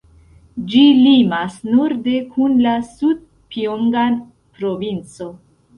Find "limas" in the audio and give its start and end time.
0.99-1.59